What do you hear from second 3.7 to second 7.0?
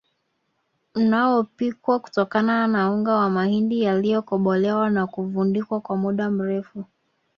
yaliyokobolewa na kuvundikwa kwa muda mrefu